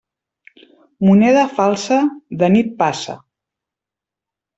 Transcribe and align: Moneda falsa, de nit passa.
Moneda 1.09 1.43
falsa, 1.59 1.97
de 2.39 2.49
nit 2.55 2.73
passa. 2.81 3.15